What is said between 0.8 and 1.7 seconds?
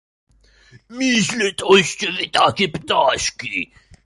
"myślę,